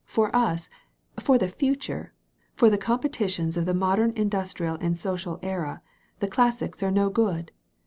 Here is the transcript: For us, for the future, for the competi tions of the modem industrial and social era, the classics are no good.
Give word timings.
For 0.07 0.35
us, 0.35 0.67
for 1.19 1.37
the 1.37 1.47
future, 1.47 2.11
for 2.55 2.71
the 2.71 2.77
competi 2.79 3.29
tions 3.29 3.55
of 3.55 3.67
the 3.67 3.73
modem 3.75 4.13
industrial 4.15 4.77
and 4.81 4.97
social 4.97 5.37
era, 5.43 5.79
the 6.21 6.27
classics 6.27 6.81
are 6.81 6.89
no 6.89 7.11
good. 7.11 7.51